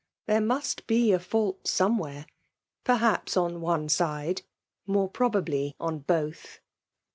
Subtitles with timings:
[0.25, 2.25] There must be a fault somewhere,
[2.83, 4.41] perhaps on one side,
[4.87, 6.59] more probably on both.